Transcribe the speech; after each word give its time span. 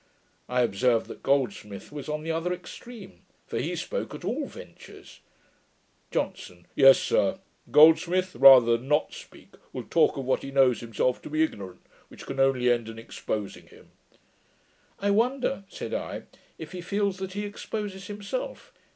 I 0.49 0.61
observed, 0.61 1.05
that 1.09 1.21
Goldsmith 1.21 1.91
was 1.91 2.09
on 2.09 2.23
the 2.23 2.31
other 2.31 2.51
extreme; 2.51 3.21
for 3.45 3.59
he 3.59 3.75
spoke 3.75 4.15
at 4.15 4.25
all 4.25 4.47
ventures. 4.47 5.19
JOHNSON. 6.09 6.65
'Yes, 6.73 6.97
sir; 6.97 7.37
Goldsmith, 7.69 8.35
rather 8.35 8.77
than 8.77 8.87
not 8.87 9.13
speak, 9.13 9.53
will 9.71 9.83
talk 9.83 10.17
of 10.17 10.25
what 10.25 10.41
he 10.41 10.49
knows 10.49 10.79
himself 10.79 11.21
to 11.21 11.29
be 11.29 11.43
ignorant, 11.43 11.81
which 12.07 12.25
can 12.25 12.39
only 12.39 12.71
end 12.71 12.89
in 12.89 12.97
exposing 12.97 13.67
him.' 13.67 13.91
'I 15.01 15.11
wonder,' 15.11 15.65
said 15.69 15.93
I, 15.93 16.23
'if 16.57 16.71
he 16.71 16.81
feels 16.81 17.17
that 17.19 17.33
he 17.33 17.45
exposes 17.45 18.07
himself. 18.07 18.73